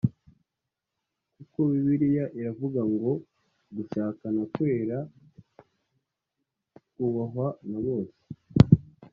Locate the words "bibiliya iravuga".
1.69-2.79